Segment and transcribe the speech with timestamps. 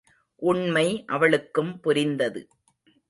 [0.41, 2.41] உண்மை அவளுக்கும் புரிந்தது.